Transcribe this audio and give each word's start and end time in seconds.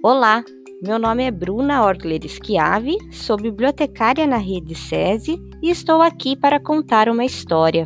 Olá, 0.00 0.44
meu 0.80 0.96
nome 0.96 1.24
é 1.24 1.30
Bruna 1.30 1.84
Orgler 1.84 2.20
Schiavi, 2.22 2.96
sou 3.12 3.36
bibliotecária 3.36 4.28
na 4.28 4.36
rede 4.36 4.72
SESI 4.72 5.36
e 5.60 5.70
estou 5.70 6.00
aqui 6.00 6.36
para 6.36 6.60
contar 6.60 7.08
uma 7.08 7.24
história. 7.24 7.84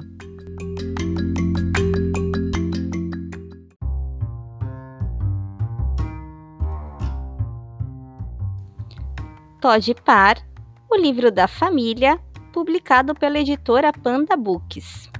Todd 9.58 9.94
Par, 10.04 10.36
o 10.90 10.96
livro 10.96 11.32
da 11.32 11.48
família, 11.48 12.20
publicado 12.52 13.14
pela 13.14 13.38
editora 13.38 13.90
Panda 13.90 14.36
Books. 14.36 15.10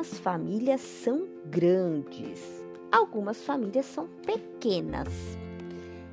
Algumas 0.00 0.18
famílias 0.20 0.80
são 0.80 1.28
grandes, 1.44 2.64
algumas 2.90 3.42
famílias 3.42 3.84
são 3.84 4.08
pequenas. 4.24 5.08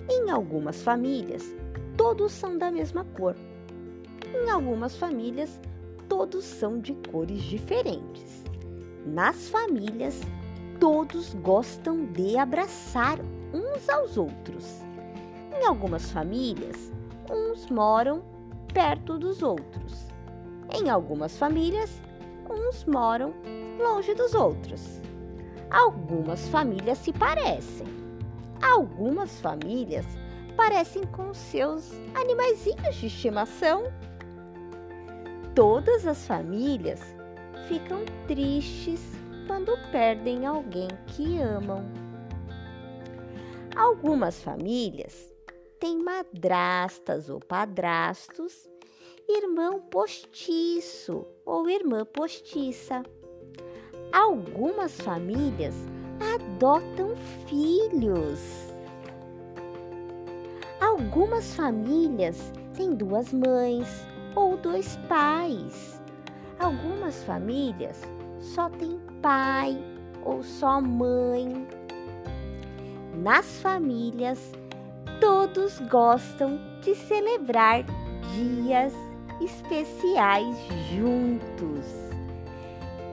Em 0.09 0.29
algumas 0.29 0.81
famílias, 0.81 1.55
todos 1.95 2.33
são 2.33 2.57
da 2.57 2.69
mesma 2.69 3.05
cor. 3.15 3.33
Em 4.35 4.49
algumas 4.49 4.97
famílias, 4.97 5.61
todos 6.09 6.43
são 6.43 6.81
de 6.81 6.95
cores 7.09 7.41
diferentes. 7.43 8.43
Nas 9.05 9.47
famílias, 9.47 10.19
todos 10.81 11.33
gostam 11.35 12.07
de 12.07 12.37
abraçar 12.37 13.17
uns 13.53 13.87
aos 13.87 14.17
outros. 14.17 14.81
Em 15.57 15.65
algumas 15.65 16.11
famílias, 16.11 16.91
uns 17.31 17.69
moram 17.69 18.21
perto 18.73 19.17
dos 19.17 19.41
outros. 19.41 20.07
Em 20.73 20.89
algumas 20.89 21.37
famílias, 21.37 22.01
uns 22.49 22.83
moram 22.83 23.33
longe 23.77 24.13
dos 24.13 24.33
outros. 24.33 25.01
Algumas 25.69 26.47
famílias 26.49 26.97
se 26.97 27.11
parecem. 27.13 27.87
Algumas 28.61 29.39
famílias 29.39 30.05
parecem 30.55 31.03
com 31.05 31.33
seus 31.33 31.91
animaizinhos 32.15 32.95
de 32.95 33.07
estimação. 33.07 33.83
Todas 35.53 36.05
as 36.07 36.25
famílias 36.25 37.01
ficam 37.67 38.03
tristes 38.27 39.01
quando 39.45 39.77
perdem 39.91 40.45
alguém 40.45 40.87
que 41.07 41.39
amam. 41.39 41.83
Algumas 43.75 44.41
famílias 44.41 45.31
têm 45.79 46.01
madrastas 46.01 47.29
ou 47.29 47.39
padrastos, 47.39 48.67
irmão 49.29 49.79
postiço 49.79 51.25
ou 51.45 51.69
irmã 51.69 52.03
postiça. 52.05 53.03
Algumas 54.11 54.99
famílias 55.01 55.75
adotam 56.33 57.15
filhos. 57.47 58.39
Algumas 60.79 61.53
famílias 61.53 62.51
têm 62.73 62.93
duas 62.95 63.33
mães 63.33 63.87
ou 64.35 64.57
dois 64.57 64.97
pais. 65.09 66.01
Algumas 66.59 67.23
famílias 67.23 68.01
só 68.39 68.69
têm 68.69 68.99
pai 69.21 69.77
ou 70.23 70.41
só 70.41 70.79
mãe. 70.81 71.67
Nas 73.13 73.59
famílias, 73.61 74.53
todos 75.19 75.79
gostam 75.89 76.59
de 76.81 76.95
celebrar 76.95 77.83
dias 78.33 78.93
especiais 79.41 80.55
juntos. 80.91 82.06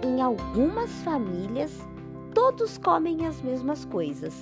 Em 0.04 0.20
algumas 0.20 0.90
famílias, 1.02 1.72
todos 2.34 2.76
comem 2.76 3.26
as 3.26 3.40
mesmas 3.40 3.86
coisas. 3.86 4.34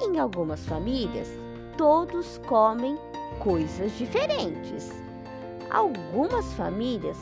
Em 0.00 0.16
algumas 0.16 0.64
famílias, 0.64 1.26
todos 1.76 2.38
comem 2.46 2.96
coisas 3.40 3.90
diferentes. 3.98 4.92
Algumas 5.68 6.52
famílias 6.52 7.16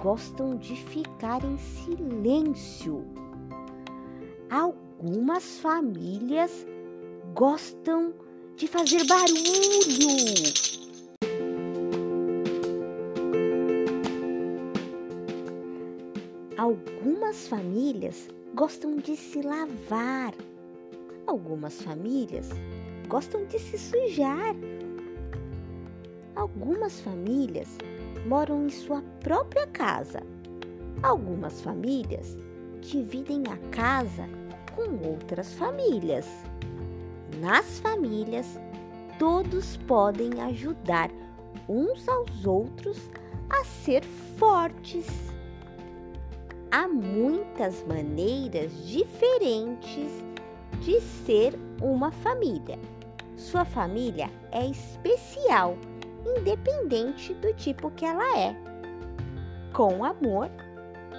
gostam 0.00 0.56
de 0.56 0.74
ficar 0.74 1.44
em 1.44 1.56
silêncio. 1.56 3.04
Algumas 4.50 5.60
famílias 5.60 6.66
gostam 7.32 8.12
de 8.56 8.66
fazer 8.66 9.06
barulho. 9.06 10.77
Algumas 16.68 17.48
famílias 17.48 18.28
gostam 18.54 18.96
de 18.96 19.16
se 19.16 19.40
lavar. 19.40 20.34
Algumas 21.26 21.80
famílias 21.80 22.50
gostam 23.08 23.46
de 23.46 23.58
se 23.58 23.78
sujar. 23.78 24.54
Algumas 26.36 27.00
famílias 27.00 27.68
moram 28.26 28.66
em 28.66 28.68
sua 28.68 29.00
própria 29.20 29.66
casa. 29.68 30.20
Algumas 31.02 31.62
famílias 31.62 32.36
dividem 32.82 33.44
a 33.50 33.56
casa 33.74 34.28
com 34.76 35.08
outras 35.08 35.54
famílias. 35.54 36.26
Nas 37.40 37.80
famílias, 37.80 38.60
todos 39.18 39.78
podem 39.88 40.38
ajudar 40.42 41.10
uns 41.66 42.06
aos 42.06 42.44
outros 42.44 42.98
a 43.48 43.64
ser 43.64 44.04
fortes. 44.36 45.27
Há 46.70 46.86
muitas 46.86 47.82
maneiras 47.86 48.70
diferentes 48.86 50.12
de 50.82 51.00
ser 51.00 51.58
uma 51.80 52.10
família. 52.10 52.78
Sua 53.36 53.64
família 53.64 54.30
é 54.52 54.66
especial 54.66 55.78
independente 56.36 57.32
do 57.34 57.54
tipo 57.54 57.90
que 57.92 58.04
ela 58.04 58.38
é. 58.38 58.54
Com 59.72 60.04
amor, 60.04 60.50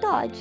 Todd. 0.00 0.32